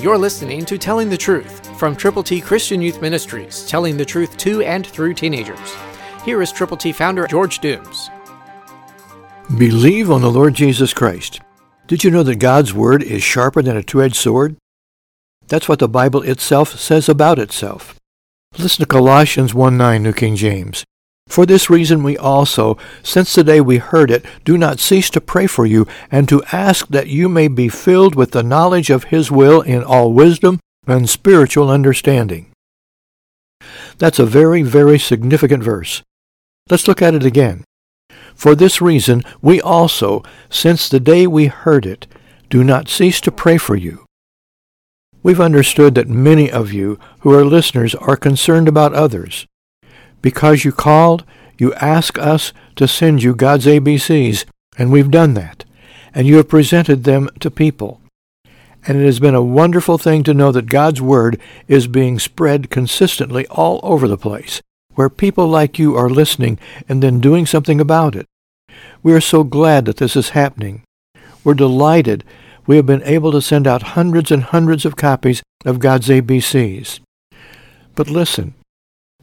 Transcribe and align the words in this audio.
You're 0.00 0.16
listening 0.16 0.64
to 0.66 0.78
Telling 0.78 1.10
the 1.10 1.16
Truth 1.16 1.76
from 1.76 1.96
Triple 1.96 2.22
T 2.22 2.40
Christian 2.40 2.80
Youth 2.80 3.02
Ministries, 3.02 3.66
telling 3.66 3.96
the 3.96 4.04
truth 4.04 4.36
to 4.36 4.62
and 4.62 4.86
through 4.86 5.14
teenagers. 5.14 5.74
Here 6.24 6.40
is 6.40 6.52
Triple 6.52 6.76
T 6.76 6.92
founder 6.92 7.26
George 7.26 7.58
Dooms. 7.58 8.08
Believe 9.58 10.08
on 10.08 10.20
the 10.20 10.30
Lord 10.30 10.54
Jesus 10.54 10.94
Christ. 10.94 11.40
Did 11.88 12.04
you 12.04 12.12
know 12.12 12.22
that 12.22 12.36
God's 12.36 12.72
Word 12.72 13.02
is 13.02 13.24
sharper 13.24 13.60
than 13.60 13.76
a 13.76 13.82
two-edged 13.82 14.14
sword? 14.14 14.54
That's 15.48 15.68
what 15.68 15.80
the 15.80 15.88
Bible 15.88 16.22
itself 16.22 16.78
says 16.78 17.08
about 17.08 17.40
itself. 17.40 17.96
Listen 18.56 18.84
to 18.84 18.86
Colossians 18.86 19.52
1:9, 19.52 20.04
New 20.04 20.12
King 20.12 20.36
James. 20.36 20.84
For 21.28 21.44
this 21.44 21.68
reason 21.68 22.02
we 22.02 22.16
also, 22.16 22.78
since 23.02 23.34
the 23.34 23.44
day 23.44 23.60
we 23.60 23.76
heard 23.76 24.10
it, 24.10 24.24
do 24.44 24.56
not 24.56 24.80
cease 24.80 25.10
to 25.10 25.20
pray 25.20 25.46
for 25.46 25.66
you, 25.66 25.86
and 26.10 26.28
to 26.28 26.42
ask 26.50 26.88
that 26.88 27.08
you 27.08 27.28
may 27.28 27.48
be 27.48 27.68
filled 27.68 28.14
with 28.14 28.32
the 28.32 28.42
knowledge 28.42 28.90
of 28.90 29.04
his 29.04 29.30
will 29.30 29.60
in 29.60 29.84
all 29.84 30.12
wisdom 30.12 30.58
and 30.86 31.08
spiritual 31.08 31.70
understanding. 31.70 32.50
That's 33.98 34.18
a 34.18 34.26
very, 34.26 34.62
very 34.62 34.98
significant 34.98 35.62
verse. 35.62 36.02
Let's 36.70 36.88
look 36.88 37.02
at 37.02 37.14
it 37.14 37.24
again. 37.24 37.64
For 38.34 38.54
this 38.54 38.80
reason 38.80 39.22
we 39.42 39.60
also, 39.60 40.22
since 40.48 40.88
the 40.88 41.00
day 41.00 41.26
we 41.26 41.46
heard 41.46 41.84
it, 41.84 42.06
do 42.48 42.64
not 42.64 42.88
cease 42.88 43.20
to 43.22 43.32
pray 43.32 43.58
for 43.58 43.76
you. 43.76 44.06
We've 45.22 45.40
understood 45.40 45.94
that 45.96 46.08
many 46.08 46.50
of 46.50 46.72
you 46.72 46.98
who 47.20 47.34
are 47.34 47.44
listeners 47.44 47.94
are 47.96 48.16
concerned 48.16 48.68
about 48.68 48.94
others. 48.94 49.46
Because 50.22 50.64
you 50.64 50.72
called, 50.72 51.24
you 51.58 51.74
ask 51.74 52.18
us 52.18 52.52
to 52.76 52.88
send 52.88 53.22
you 53.22 53.34
God's 53.34 53.66
ABCs, 53.66 54.44
and 54.76 54.90
we've 54.90 55.10
done 55.10 55.34
that. 55.34 55.64
And 56.14 56.26
you 56.26 56.36
have 56.36 56.48
presented 56.48 57.04
them 57.04 57.28
to 57.40 57.50
people. 57.50 58.00
And 58.86 59.00
it 59.00 59.04
has 59.04 59.20
been 59.20 59.34
a 59.34 59.42
wonderful 59.42 59.98
thing 59.98 60.22
to 60.24 60.34
know 60.34 60.52
that 60.52 60.66
God's 60.66 61.02
Word 61.02 61.40
is 61.66 61.86
being 61.86 62.18
spread 62.18 62.70
consistently 62.70 63.46
all 63.48 63.80
over 63.82 64.08
the 64.08 64.16
place, 64.16 64.62
where 64.94 65.10
people 65.10 65.48
like 65.48 65.78
you 65.78 65.96
are 65.96 66.08
listening 66.08 66.58
and 66.88 67.02
then 67.02 67.20
doing 67.20 67.44
something 67.44 67.80
about 67.80 68.16
it. 68.16 68.26
We 69.02 69.12
are 69.12 69.20
so 69.20 69.44
glad 69.44 69.84
that 69.84 69.98
this 69.98 70.16
is 70.16 70.30
happening. 70.30 70.82
We're 71.44 71.54
delighted 71.54 72.24
we 72.68 72.76
have 72.76 72.84
been 72.84 73.02
able 73.04 73.32
to 73.32 73.40
send 73.40 73.66
out 73.66 73.94
hundreds 73.96 74.30
and 74.30 74.42
hundreds 74.42 74.84
of 74.84 74.94
copies 74.94 75.42
of 75.64 75.78
God's 75.78 76.08
ABCs. 76.08 77.00
But 77.94 78.10
listen, 78.10 78.52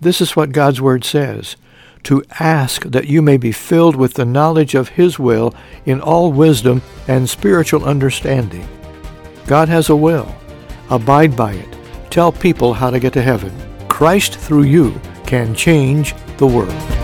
this 0.00 0.20
is 0.20 0.36
what 0.36 0.52
God's 0.52 0.80
Word 0.80 1.04
says 1.04 1.56
to 2.04 2.22
ask 2.38 2.82
that 2.84 3.08
you 3.08 3.22
may 3.22 3.38
be 3.38 3.52
filled 3.52 3.96
with 3.96 4.14
the 4.14 4.24
knowledge 4.24 4.74
of 4.74 4.90
His 4.90 5.18
will 5.18 5.54
in 5.86 6.00
all 6.00 6.32
wisdom 6.32 6.82
and 7.08 7.28
spiritual 7.28 7.84
understanding. 7.84 8.68
God 9.46 9.68
has 9.68 9.88
a 9.88 9.96
will. 9.96 10.34
Abide 10.90 11.34
by 11.34 11.54
it. 11.54 11.78
Tell 12.10 12.30
people 12.30 12.74
how 12.74 12.90
to 12.90 13.00
get 13.00 13.14
to 13.14 13.22
heaven. 13.22 13.52
Christ 13.88 14.36
through 14.36 14.64
you 14.64 15.00
can 15.26 15.54
change 15.54 16.14
the 16.36 16.46
world. 16.46 17.03